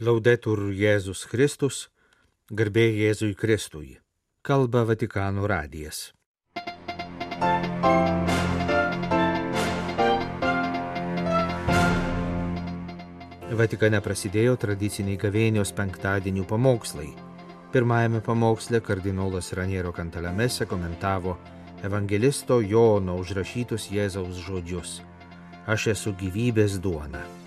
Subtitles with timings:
[0.00, 1.90] Laudetur Jėzus Kristus,
[2.48, 3.98] garbė Jėzui Kristui.
[4.40, 6.14] Kalba Vatikano radijas.
[13.52, 17.12] Vatikane prasidėjo tradiciniai gavėnios penktadienių pamokslai.
[17.76, 21.36] Pirmajame pamoksle kardinolas Raniero Kantalamese komentavo
[21.84, 25.02] evangelisto Jono užrašytus Jėzaus žodžius.
[25.68, 27.41] Aš esu gyvybės duona.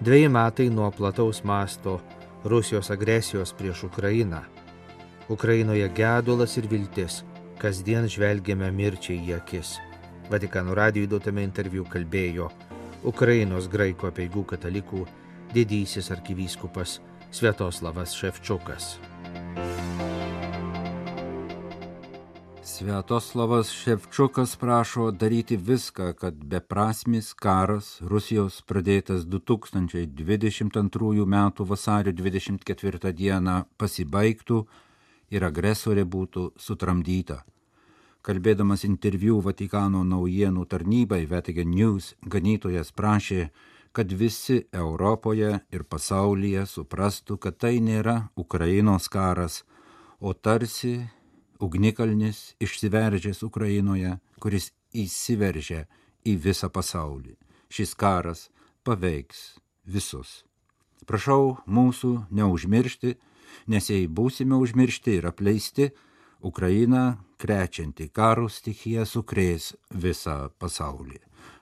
[0.00, 2.00] Dviejai metai nuo plataus masto
[2.44, 4.44] Rusijos agresijos prieš Ukrainą.
[5.28, 7.24] Ukrainoje gedulas ir viltis,
[7.58, 9.72] kasdien žvelgiame mirčiai į akis.
[10.30, 12.46] Vatikano radijui duotame interviu kalbėjo
[13.10, 15.02] Ukrainos graiko apieigų katalikų
[15.50, 17.00] didysis arkivyskupas
[17.34, 19.00] Sviatoslavas Ševčiukas.
[22.68, 31.52] Sviatoslavas Ševčiukas prašo daryti viską, kad beprasmis karas Rusijos pradėtas 2022 m.
[31.70, 33.40] vasario 24 d.
[33.80, 34.66] pasibaigtų
[35.30, 37.40] ir agresorė būtų sutramdyta.
[38.22, 43.48] Kalbėdamas interviu Vatikano naujienų tarnybai Vatican News, ganytojas prašė,
[43.92, 49.64] kad visi Europoje ir pasaulyje suprastų, kad tai nėra Ukrainos karas,
[50.20, 51.08] o tarsi
[51.60, 55.86] ugnikalnis išsiveržęs Ukrainoje, kuris įsiveržia
[56.26, 57.36] į visą pasaulį.
[57.68, 58.48] Šis karas
[58.84, 60.44] paveiks visus.
[61.06, 63.14] Prašau mūsų neužmiršti,
[63.68, 65.90] nes jei būsime užmiršti ir apleisti,
[66.40, 71.18] Ukraina krečianti karo stichija sukrės visą pasaulį.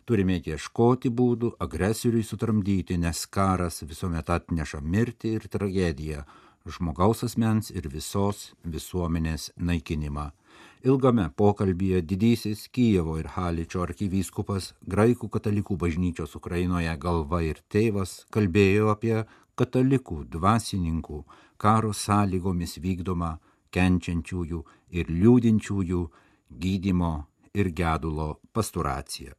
[0.06, 6.22] Turime ieškoti būdų agresoriui sutramdyti, nes karas visuomet atneša mirtį ir tragediją,
[6.70, 10.30] žmogaus asmens ir visos visuomenės naikinimą.
[10.86, 18.92] Ilgame pokalbėje didysis Kyjevo ir Haličio arkivyskupas, graikų katalikų bažnyčios Ukrainoje galva ir tėvas kalbėjo
[18.92, 19.24] apie
[19.58, 21.22] katalikų dvasininkų
[21.58, 23.32] karo sąlygomis vykdomą
[23.74, 24.62] kenčiančiųjų
[25.00, 26.02] ir liūdinčiųjų
[26.62, 27.14] gydimo
[27.56, 29.34] ir gedulo pasturaciją.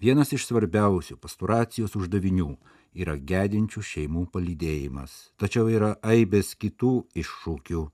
[0.00, 2.52] Vienas iš svarbiausių pasturacijos uždavinių
[2.94, 7.84] yra gedinčių šeimų palydėjimas, tačiau yra aibės kitų iššūkių,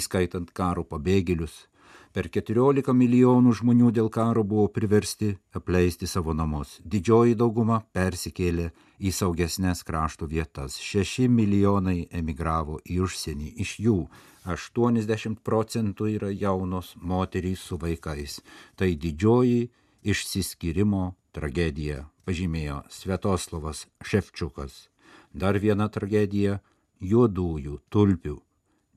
[0.00, 1.66] įskaitant karo pabėgėlius.
[2.10, 6.80] Per 14 milijonų žmonių dėl karo buvo priversti apleisti savo namus.
[6.82, 10.74] Didžioji dauguma persikėlė į saugesnės krašto vietas.
[10.82, 13.52] 6 milijonai emigravo į užsienį.
[13.62, 13.96] Iš jų
[14.42, 18.40] 80 procentų yra jaunos moterys su vaikais.
[18.74, 19.70] Tai didžioji
[20.02, 24.86] išsiskyrimo tragedija, pažymėjo Svetoslavas Ševčiukas.
[25.34, 26.60] Dar viena tragedija-
[27.12, 28.36] juodųjų tulpių,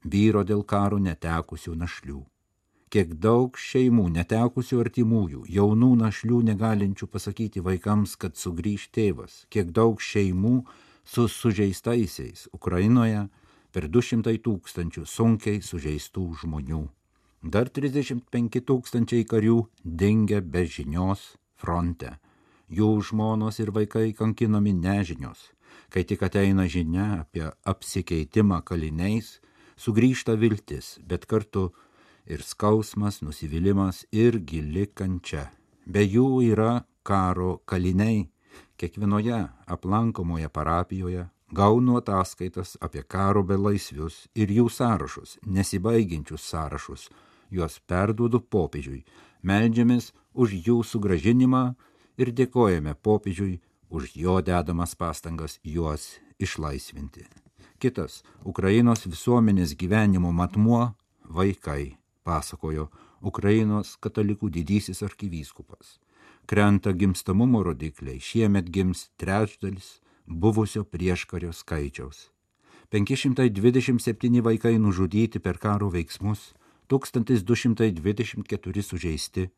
[0.05, 2.21] vyro dėl karo netekusių našlių.
[2.93, 9.97] Kiek daug šeimų netekusių artimųjų, jaunų našlių negalinčių pasakyti vaikams, kad sugrįž tėvas, kiek daug
[9.97, 10.65] šeimų
[11.03, 13.29] su sužeistaisiais Ukrainoje
[13.71, 16.83] per 200 tūkstančių sunkiai sužeistų žmonių.
[17.41, 22.19] Dar 35 tūkstančiai karių dingia be žinios fronte.
[22.73, 25.51] Jų žmonos ir vaikai kankinami nežinios.
[25.93, 29.37] Kai tik ateina žinia apie apsikeitimą kaliniais,
[29.77, 31.67] sugrįžta viltis, bet kartu
[32.25, 35.51] ir skausmas, nusivylimas ir gili kančia.
[35.85, 38.29] Be jų yra karo kaliniai.
[38.77, 47.09] Kiekvienoje aplankomoje parapijoje gaunu ataskaitas apie karo belaisvius ir jų sąrašus, nesibaigiančius sąrašus.
[47.53, 49.03] Juos perduodu popiežiui,
[49.45, 51.75] meldžiamės už jų sugražinimą
[52.17, 53.59] ir dėkojame popiežiui
[53.89, 57.25] už jo dedamas pastangas juos išlaisvinti.
[57.79, 60.93] Kitas Ukrainos visuomenės gyvenimo matmuo-
[61.37, 62.89] vaikai pasakojo
[63.21, 65.99] Ukrainos katalikų didysis arkivyskupas.
[66.45, 72.29] Krenta gimstamumo rodikliai, šiemet gims trečdalis buvusio prieškario skaičiaus.
[72.91, 76.53] 527 vaikai nužudyti per karo veiksmus,
[76.87, 79.49] 1224 sužeisti,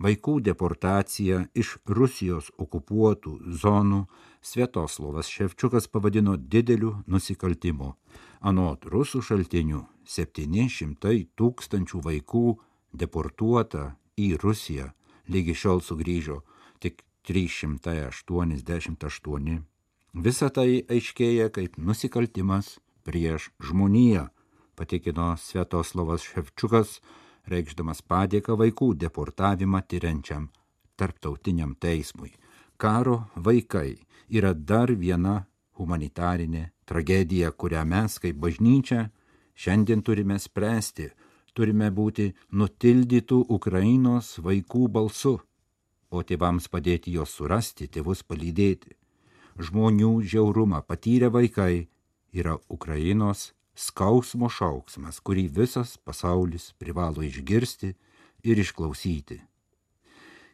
[0.00, 4.06] vaikų deportacija iš Rusijos okupuotų zonų
[4.42, 7.94] Svietoslovas Ševčiukas pavadino dideliu nusikaltimu.
[8.40, 12.58] Anot rusų šaltinių 700 tūkstančių vaikų
[12.92, 14.92] deportuota į Rusiją,
[15.28, 16.42] lygi šiol sugrįžo
[16.82, 19.62] tik 388.
[20.12, 24.28] Visa tai aiškėja kaip nusikaltimas prieš žmoniją,
[24.76, 27.00] patikino Svietoslavas Ševčiukas,
[27.50, 30.48] reikšdamas padėką vaikų deportavimą tyriančiam
[30.96, 32.32] tarptautiniam teismui.
[32.76, 33.96] Karo vaikai
[34.28, 35.42] yra dar viena
[35.78, 39.08] humanitarinė tragedija, kurią mes kaip bažnyčia
[39.54, 41.08] šiandien turime spręsti,
[41.54, 45.38] turime būti nutildytų Ukrainos vaikų balsu,
[46.10, 48.96] o tėvams padėti juos surasti, tėvus palydėti.
[49.60, 51.88] Žmonių žiaurumą patyrę vaikai
[52.32, 57.94] yra Ukrainos skausmo šauksmas, kurį visas pasaulis privalo išgirsti
[58.44, 59.40] ir išklausyti.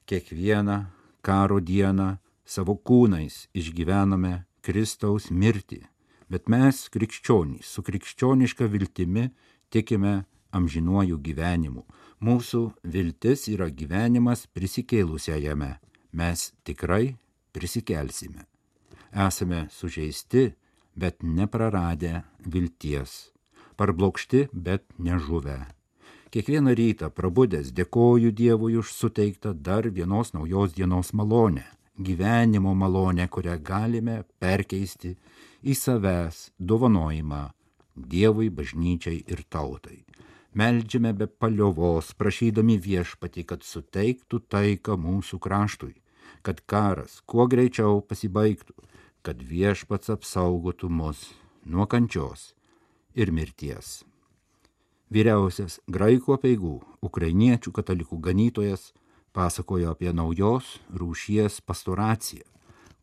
[0.09, 0.79] Kiekvieną
[1.23, 2.17] karo dieną
[2.47, 5.83] savo kūnais išgyvename Kristaus mirtį,
[6.29, 9.29] bet mes, krikščionys, su krikščioniška viltimi
[9.73, 11.85] tikime amžinuoju gyvenimu.
[12.25, 15.77] Mūsų viltis yra gyvenimas prisikėlusiajame.
[16.13, 17.17] Mes tikrai
[17.53, 18.47] prisikelsime.
[19.13, 20.53] Esame sužeisti,
[20.99, 22.23] bet nepraradę
[22.55, 23.31] vilties.
[23.79, 25.59] Parblokšti, bet nežuvę.
[26.35, 31.65] Kiekvieną rytą prabudęs dėkoju Dievui už suteiktą dar vienos naujos dienos malonę.
[31.99, 35.15] Gyvenimo malonę, kurią galime perkeisti
[35.63, 37.43] į savęs dovanojimą
[37.97, 40.05] Dievui, bažnyčiai ir tautai
[40.59, 45.95] meldžiame be paliovos, prašydami viešpati, kad suteiktų taiką mūsų kraštui,
[46.43, 48.75] kad karas kuo greičiau pasibaigtų,
[49.29, 51.19] kad viešpats apsaugotų mus
[51.69, 52.55] nuo kančios
[53.13, 53.99] ir mirties.
[55.13, 56.73] Vyriausias graikų apieigų,
[57.05, 58.87] ukrainiečių katalikų ganytojas
[59.37, 62.47] pasakojo apie naujos rūšies pastoraciją,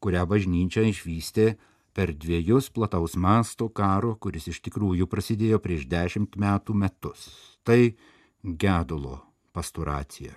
[0.01, 1.48] kurią bažnyčia išvystė
[1.94, 7.30] per dviejus plataus masto karo, kuris iš tikrųjų prasidėjo prieš dešimt metų metus.
[7.62, 7.94] Tai
[8.42, 9.19] gedulo
[9.54, 10.33] pasturacija.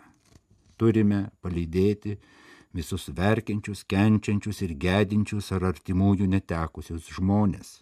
[0.77, 2.19] Turime palydėti
[2.75, 7.79] visus verkiančius, kenčiančius ir gedinčius ar artimųjų netekusius žmonės.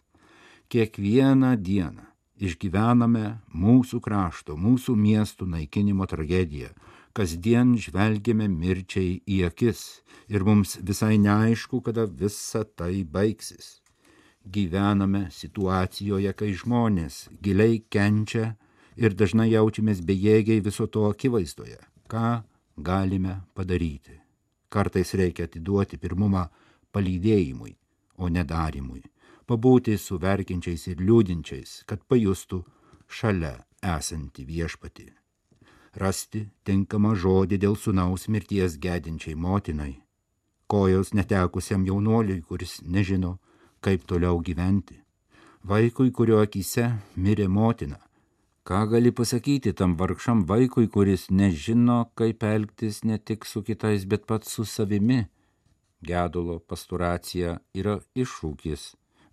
[0.70, 2.06] Kiekvieną dieną
[2.42, 6.72] išgyvename mūsų krašto, mūsų miestų naikinimo tragediją,
[7.16, 13.80] kasdien žvelgiame mirčiai į akis ir mums visai neaišku, kada visa tai baigsis.
[14.46, 18.52] Gyvename situacijoje, kai žmonės giliai kenčia
[18.96, 21.80] ir dažnai jaučiamės bejėgiai viso to akivaizdoje.
[22.06, 22.44] Ką
[22.76, 24.25] galime padaryti?
[24.68, 26.46] Kartais reikia atiduoti pirmumą
[26.92, 27.76] palydėjimui,
[28.18, 29.04] o nedarimui.
[29.46, 32.64] Pabūti su verkiančiais ir liūdinčiais, kad pajustų
[33.06, 33.54] šalia
[33.96, 35.06] esantį viešpatį
[35.96, 39.94] rasti tinkamą žodį dėl sunaus mirties gedinčiai motinai,
[40.68, 43.36] kojos netekusiam jaunuoliui, kuris nežino,
[43.80, 44.98] kaip toliau gyventi,
[45.64, 48.00] vaikui, kurio akise mirė motina.
[48.66, 54.24] Ką gali pasakyti tam vargšam vaikui, kuris nežino, kaip elgtis ne tik su kitais, bet
[54.26, 55.20] pat su savimi?
[56.02, 58.88] Gedulo pasturacija yra iššūkis,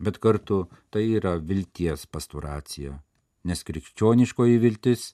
[0.06, 0.59] bet kartu
[0.94, 3.00] tai yra vilties pasturacija,
[3.50, 5.07] nes krikščioniškoji viltis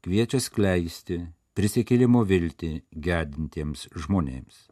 [0.00, 1.20] kviečia skleisti
[1.52, 4.70] prisikėlimo viltį gedintiems žmonėms.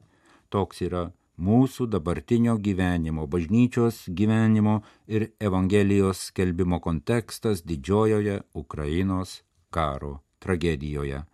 [0.48, 11.24] Toks yra mūsų dabartinio gyvenimo, bažnyčios gyvenimo ir Evangelijos skelbimo kontekstas didžiojoje Ukrainos karo tragedijoje,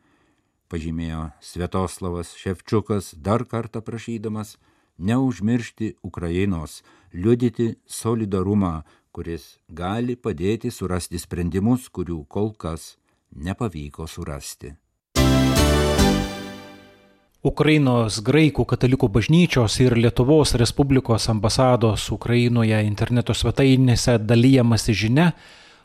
[0.71, 4.57] pažymėjo Svetoslavas Ševčiukas dar kartą prašydamas
[4.99, 6.83] neužmiršti Ukrainos,
[7.13, 8.83] liudyti solidarumą,
[9.13, 12.97] kuris gali padėti surasti sprendimus, kurių kol kas
[13.35, 14.77] nepavyko surasti.
[17.41, 25.31] Ukrainos graikų katalikų bažnyčios ir Lietuvos Respublikos ambasados Ukrainoje interneto svetainėse dalyjamasi žinia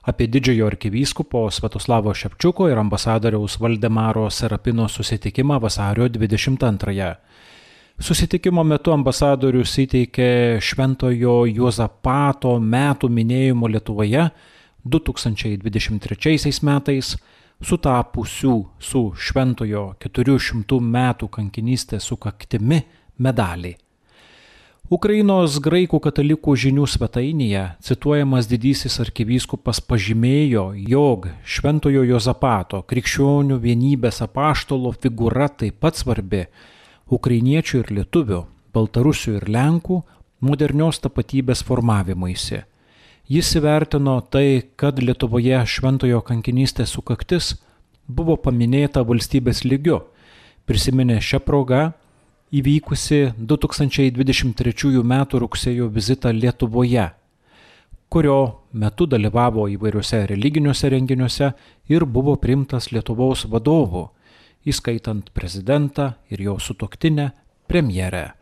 [0.03, 7.13] apie didžiojo arkivyskupo Svetoslavo Šepčiuko ir ambasadoriaus Valdemaro Serapino susitikimą vasario 22-ąją.
[8.03, 14.27] Susitikimo metu ambasadorius įteikė Šventojo Juozapato metų minėjimo Lietuvoje
[14.83, 17.15] 2023 metais
[17.63, 22.83] sutapusių su šventojo 400 metų kankinystės sukaktimi
[23.17, 23.75] medalį.
[24.85, 34.91] Ukrainos graikų katalikų žinių svetainėje cituojamas didysis arkivyskupas pažymėjo, jog šventojo Jozapato krikščionių vienybės apaštalo
[34.93, 36.43] figūra taip pat svarbi
[37.09, 38.43] ukrainiečių ir lietuvių,
[38.77, 40.03] baltarusių ir lenkų
[40.45, 42.61] modernios tapatybės formavimuisi.
[43.25, 47.55] Jis įvertino tai, kad Lietuvoje šventojo kankinystės sukaktis
[48.05, 50.03] buvo paminėta valstybės lygiu,
[50.69, 51.79] prisiminė šią progą
[52.53, 55.15] įvykusi 2023 m.
[55.41, 57.07] rugsėjo vizitą Lietuvoje,
[58.13, 58.37] kurio
[58.77, 61.49] metu dalyvavo įvairiuose religiniuose renginiuose
[61.89, 64.05] ir buvo primtas Lietuvos vadovų,
[64.69, 67.31] įskaitant prezidentą ir jo sutoktinę
[67.65, 68.35] premjerę.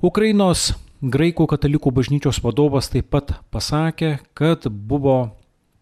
[0.00, 0.72] Ukrainos
[1.02, 5.34] Graikų katalikų bažnyčios vadovas taip pat pasakė, kad buvo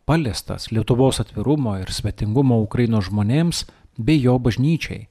[0.08, 3.66] paliestas Lietuvos atvirumo ir svetingumo Ukrainos žmonėms
[3.98, 5.08] bei jo bažnyčiai.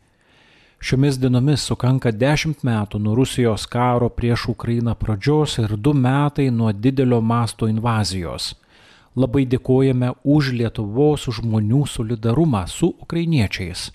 [0.82, 6.72] Šiomis dienomis sukanka dešimt metų nuo Rusijos karo prieš Ukrainą pradžios ir du metai nuo
[6.74, 8.56] didelio masto invazijos.
[9.16, 13.92] Labai dėkojame už Lietuvos žmonių solidarumą su ukrainiečiais,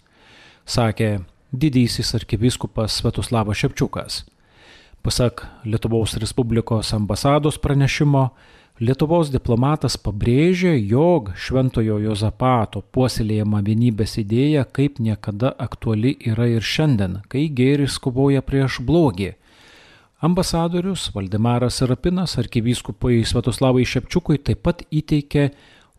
[0.65, 1.11] sakė
[1.51, 4.23] didysis arkivyskupas Svetoslavas Šepčiukas.
[5.07, 8.33] Pasak Lietuvos Respublikos ambasados pranešimo,
[8.83, 17.21] Lietuvos diplomatas pabrėžė, jog Šventojo Jozapato puoselėjama vienybės idėja kaip niekada aktuali yra ir šiandien,
[17.31, 19.29] kai gėris kovoja prieš blogį.
[20.27, 25.53] Ambasadorius Valdemaras Rapinas arkivyskupai Svetoslavai Šepčiukui taip pat įteikė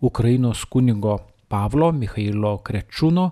[0.04, 3.30] Ukrainos kunigo Pavlo Mikhailo Krečūno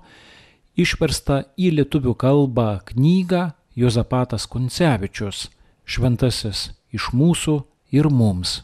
[0.79, 3.43] išverstą į lietuvių kalbą knygą
[3.75, 5.49] Jozapatas Kuncevičius-
[5.85, 7.59] Šventasis iš mūsų
[7.93, 8.63] ir mums.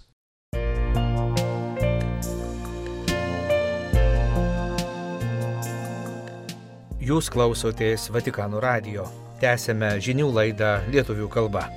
[6.97, 9.05] Jūs klausotės Vatikano radio.
[9.37, 11.67] Tęsėme žinių laidą lietuvių kalba.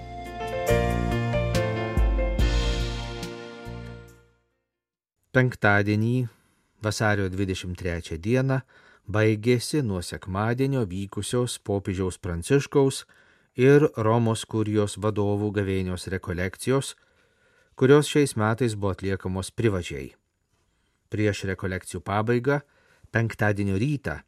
[5.37, 6.15] Penktadienį,
[6.81, 8.63] vasario 23 dieną,
[9.05, 13.05] baigėsi nuo sekmadienio vykusios popiežiaus Pranciškaus
[13.57, 16.95] ir Romos kurijos vadovų gavėnios rekolekcijos,
[17.75, 20.13] kurios šiais metais buvo atliekamos privačiai.
[21.11, 22.61] Prieš rekolekcijų pabaigą,
[23.15, 24.21] penktadienio rytą,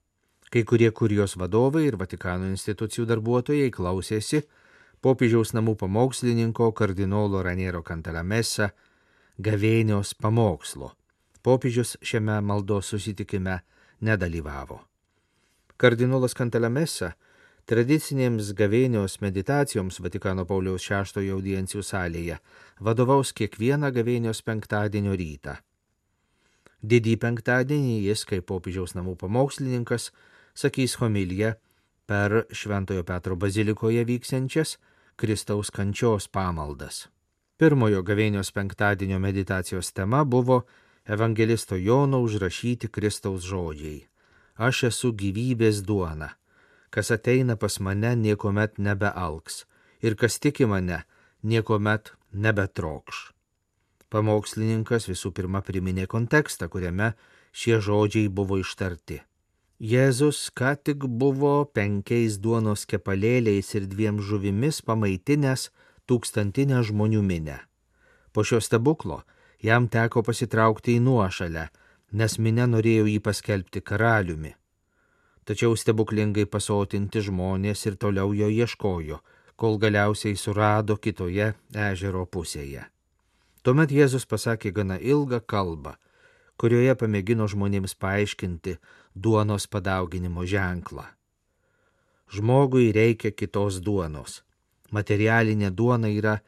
[0.50, 4.44] Kai kurie kurijos vadovai ir Vatikano institucijų darbuotojai klausėsi
[5.02, 8.70] popiežiaus namų pamokslininko kardinolo Raniero Kantalamesa
[9.42, 10.92] gavėnios pamokslo.
[11.42, 13.58] Popiežius šiame maldos susitikime
[14.06, 14.78] nedalyvavo.
[15.76, 17.12] Kardinolas Kantalamesa
[17.66, 22.38] tradicinėms gavėnios meditacijoms Vatikano Pauliaus VI audiencijų salėje
[22.80, 25.56] vadovaus kiekvieną gavėnios penktadienio rytą.
[26.86, 30.12] Didį penktadienį jis, kaip popiežiaus namų pamokslininkas,
[30.54, 31.56] sakys homiliją
[32.06, 34.76] per Šventojo Petro bazilikoje vyksiančias
[35.16, 37.08] Kristaus kančios pamaldas.
[37.58, 40.62] Pirmojo gavėnios penktadienio meditacijos tema buvo
[41.08, 44.04] evangelisto Jono užrašyti Kristaus žodžiai.
[44.56, 46.36] Aš esu gyvybės duona.
[46.90, 49.64] Kas ateina pas mane, niekuomet nebealks.
[50.02, 51.02] Ir kas tiki mane,
[51.42, 53.30] niekuomet nebetrokš.
[54.10, 57.14] Pamokslininkas visų pirma priminė kontekstą, kuriame
[57.52, 59.22] šie žodžiai buvo ištarti.
[59.76, 65.68] Jėzus ką tik buvo penkiais duonos kepalėliais ir dviem žuvimis pamaitinęs
[66.08, 67.58] tūkstantinę žmonių minę.
[68.32, 69.20] Po šio stebuklo
[69.60, 71.66] jam teko pasitraukti į nuošalę,
[72.12, 74.54] nes minė norėjo jį paskelbti karaliumi.
[75.46, 79.20] Tačiau stebuklingai pasotinti žmonės ir toliau jo ieškojo,
[79.56, 82.82] kol galiausiai surado kitoje ežero pusėje.
[83.62, 85.94] Tuomet Jėzus pasakė gana ilgą kalbą,
[86.58, 88.76] kurioje pamėgino žmonėms paaiškinti
[89.14, 91.06] duonos padauginimo ženklą.
[92.34, 94.42] Žmogui reikia kitos duonos.
[94.90, 96.40] Materialinė duona yra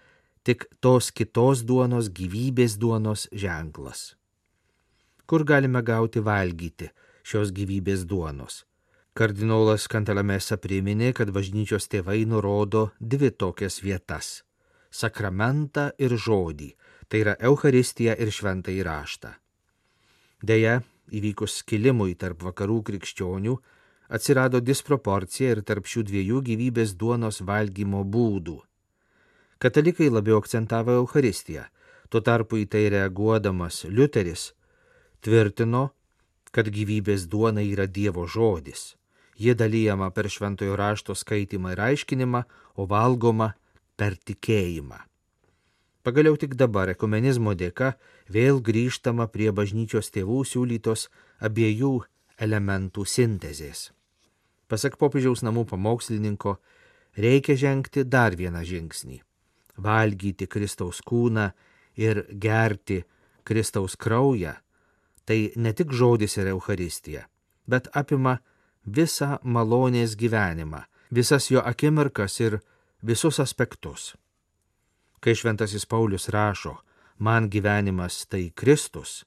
[0.43, 4.15] tik tos kitos duonos, gyvybės duonos ženklas.
[5.27, 6.91] Kur galime gauti valgyti
[7.23, 8.65] šios gyvybės duonos?
[9.19, 14.45] Kardinolas Kantalamesa priminė, kad bažnyčios tėvai nurodo dvi tokias vietas-
[15.01, 16.69] sakramentą ir žodį,
[17.09, 19.33] tai yra Euharistiją ir šventą įraštą.
[20.41, 23.57] Deja, įvykus skilimui tarp vakarų krikščionių,
[24.09, 28.63] atsirado disproporcija ir tarp šių dviejų gyvybės duonos valgymo būdų.
[29.59, 31.65] Katalikai labiau akcentavo Euharistiją,
[32.09, 34.53] tuo tarpu į tai reaguodamas Liuteris
[35.21, 35.91] tvirtino,
[36.53, 38.98] kad gyvybės duona yra Dievo žodis.
[39.39, 42.43] Ji dalyjama per šventojo rašto skaitimą ir aiškinimą,
[42.75, 43.53] o valgoma
[43.97, 44.99] per tikėjimą.
[46.03, 47.93] Pagaliau tik dabar ekumenizmo dėka
[48.33, 51.07] vėl grįžtama prie bažnyčios tėvų siūlytos
[51.45, 51.93] abiejų
[52.41, 53.91] elementų sintezės.
[54.69, 56.59] Pasak popiežiaus namų pamokslininko,
[57.17, 59.21] reikia žengti dar vieną žingsnį-
[59.87, 61.53] valgyti Kristaus kūną
[61.97, 63.05] ir gerti
[63.45, 64.55] Kristaus kraują.
[65.25, 67.27] Tai ne tik žodis ir Euharistija,
[67.67, 68.39] bet apima
[68.85, 72.61] visą malonės gyvenimą, visas jo akimirkas ir
[73.03, 74.15] visus aspektus.
[75.21, 76.79] Kai šventasis Paulius rašo,
[77.19, 79.25] man gyvenimas tai Kristus,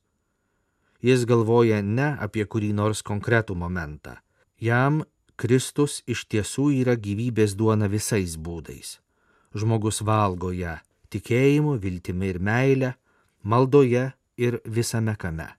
[1.02, 4.18] jis galvoja ne apie kurį nors konkretų momentą.
[4.62, 5.04] Jam
[5.36, 9.00] Kristus iš tiesų yra gyvybės duona visais būdais.
[9.58, 10.78] Žmogus valgo ją
[11.12, 12.94] tikėjimu, viltimi ir meile,
[13.44, 15.50] maldoje ir visame kame.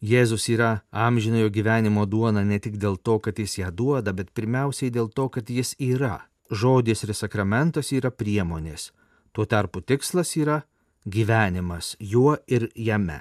[0.00, 4.90] Jėzus yra amžinojo gyvenimo duona ne tik dėl to, kad jis ją duoda, bet pirmiausiai
[4.90, 6.26] dėl to, kad jis yra.
[6.50, 8.90] Žodis ir sakramentas yra priemonės,
[9.32, 10.62] Tuo tarpu tikslas yra
[11.06, 13.20] gyvenimas juo ir jame.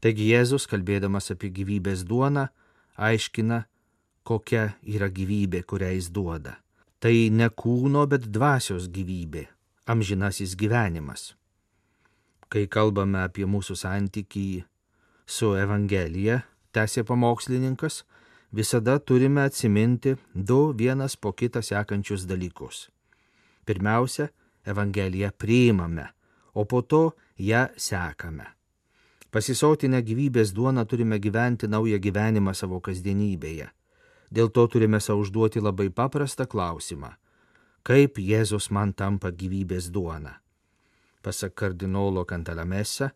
[0.00, 2.48] Taigi Jėzus, kalbėdamas apie gyvybės duoną,
[2.96, 3.62] aiškina,
[4.24, 6.56] kokia yra gyvybė, kurią jis duoda.
[6.98, 9.44] Tai ne kūno, bet dvasios gyvybė,
[9.86, 11.34] amžinasis gyvenimas.
[12.48, 14.48] Kai kalbame apie mūsų santykį
[15.26, 18.02] su Evangelija, tęsė pamokslininkas,
[18.52, 22.88] visada turime atsiminti du vienas po kitą sekančius dalykus.
[23.64, 24.28] Pirmiausia,
[24.64, 26.06] Evangeliją priimame,
[26.54, 28.46] o po to ją sekame.
[29.32, 33.66] Pasisotinę gyvybės duoną turime gyventi naują gyvenimą savo kasdienybėje.
[34.30, 37.14] Dėl to turime savo užduoti labai paprastą klausimą.
[37.82, 40.36] Kaip Jėzus man tampa gyvybės duona?
[41.22, 43.10] Pasak kardinolo Kantalamese,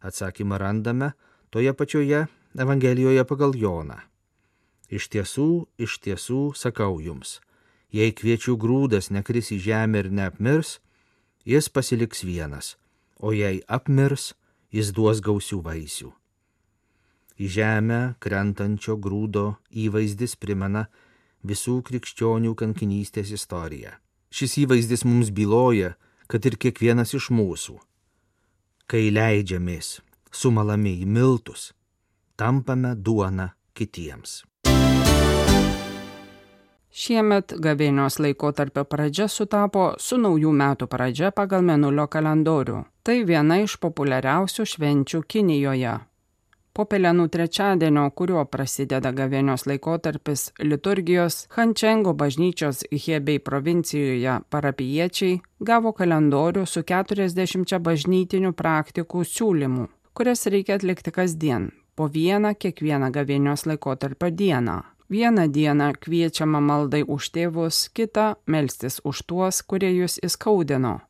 [0.00, 1.12] atsakymą randame
[1.52, 3.98] toje pačioje Evangelijoje pagal Joną.
[4.88, 7.40] Iš tiesų, iš tiesų sakau jums,
[7.92, 10.78] jei kviečių grūdas nekris į žemę ir neapmirs,
[11.44, 12.76] jis pasiliks vienas,
[13.20, 14.32] o jei apmirs,
[14.72, 16.08] jis duos gausių vaisių.
[17.36, 20.86] Į žemę krentančio grūdo įvaizdis primena
[21.44, 23.92] visų krikščionių kankinystės istoriją.
[24.32, 25.96] Šis įvaizdis mums byloja,
[26.32, 27.76] kad ir kiekvienas iš mūsų,
[28.88, 29.98] kai leidžiamės
[30.32, 31.70] sumalami į miltus,
[32.36, 34.42] tampame duona kitiems.
[36.92, 42.82] Šiemet gavėnios laikotarpio pradžia sutapo su naujų metų pradžia pagal menulio kalendorių.
[43.02, 45.94] Tai viena iš populiariausių švenčių Kinijoje.
[46.72, 56.64] Po pelenų trečiadienio, kuriuo prasideda gavėnios laikotarpis, liturgijos Hančengo bažnyčios Hebei provincijoje parapiečiai gavo kalendorių
[56.68, 64.82] su 40 bažnytinių praktikų siūlymų, kurias reikia atlikti kasdien, po vieną kiekvieną gavėnios laikotarpio dieną.
[65.10, 71.00] Vieną dieną kviečiama maldai už tėvus, kitą melstis už tuos, kurie jūs įskaudino.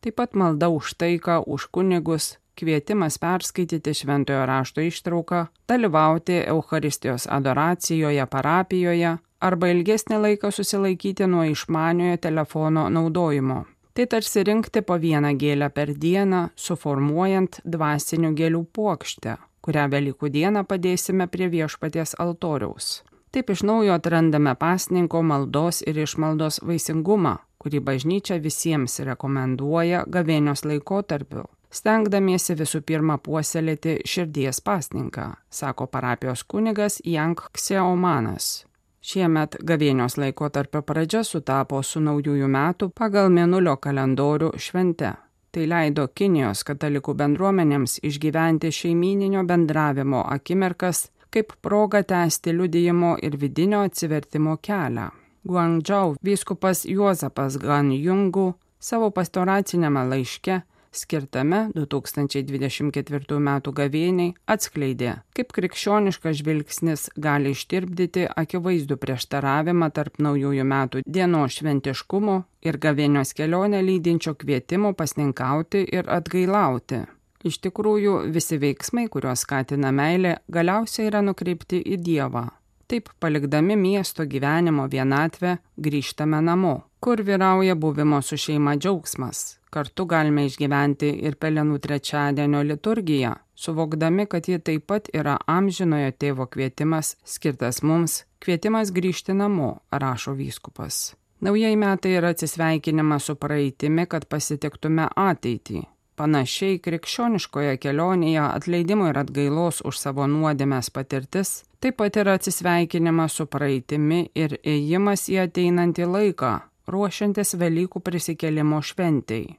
[0.00, 8.26] Taip pat malda už taiką, už kunigus, kvietimas perskaityti šventojo rašto ištrauką, dalyvauti Euharistijos adoracijoje
[8.26, 13.64] parapijoje arba ilgesnį laiką susilaikyti nuo išmaniojo telefono naudojimo.
[13.94, 20.64] Tai tarsi rinkti po vieną gėlę per dieną, suformuojant dvasinių gėlių puokštę, kurią Velykų dieną
[20.66, 23.04] padėsime prie viešpaties altoriaus.
[23.30, 31.46] Taip iš naujo atrandame pasninko maldos ir išmaldos vaisingumą, kurį bažnyčia visiems rekomenduoja gavėnios laikotarpiu,
[31.70, 38.64] stengdamiesi visų pirma puoselėti širdies pasninką, sako parapijos kunigas Jank Kseomanas.
[39.04, 45.10] Šiemet gavėnios laikotarpio pradžia sutapo su naujųjų metų pagal mėnulio kalendorių švente.
[45.52, 53.82] Tai leido Kinijos katalikų bendruomenėms išgyventi šeimininio bendravimo akimirkas kaip proga tęsti liudijimo ir vidinio
[53.84, 55.10] atsivertimo kelią.
[55.44, 60.62] Guangdžau vyskupas Juozapas Gan Jungu savo pastoracinėme laiške
[60.96, 63.50] skirtame 2024 m.
[63.78, 72.80] gavėniai atskleidė, kaip krikščioniškas žvilgsnis gali ištirpdyti akivaizdų prieštaravimą tarp naujųjų metų dienos šventiškumo ir
[72.80, 77.04] gavėnios kelionę lydinčio kvietimo pasninkauti ir atgailauti.
[77.44, 82.46] Iš tikrųjų, visi veiksmai, kuriuos skatina meilė, galiausiai yra nukreipti į Dievą.
[82.88, 89.58] Taip, palikdami miesto gyvenimo vienatvę, grįžtame namo, kur vyrauja buvimo su šeima džiaugsmas.
[89.74, 96.46] Kartu galime išgyventi ir pelenų trečiadienio liturgiją, suvokdami, kad ji taip pat yra amžinojo tėvo
[96.46, 101.16] kvietimas, skirtas mums, kvietimas grįžti namo, rašo vyskupas.
[101.42, 105.82] Naujieji metai yra atsisveikinimas su praeitimi, kad pasitiktume ateitį.
[106.14, 113.48] Panašiai krikščioniškoje kelionėje atleidimo ir atgailos už savo nuodėmės patirtis taip pat yra atsisveikinimas su
[113.50, 116.54] praeitimi ir ėjimas į ateinantį laiką,
[116.86, 119.58] ruošiantis Velykų prisikelimo šventijai.